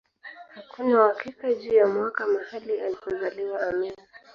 Hakuna 0.55 0.97
uhakika 1.05 1.53
juu 1.53 1.73
ya 1.73 1.87
mwaka 1.87 2.27
mahali 2.27 2.81
alikozaliwa 2.81 3.61
Amin 3.61 3.93